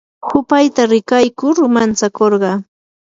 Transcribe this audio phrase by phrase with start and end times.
[0.27, 2.51] hupayta rikaykush mantsakurqa.